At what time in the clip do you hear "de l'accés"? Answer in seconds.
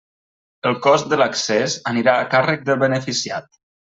1.11-1.77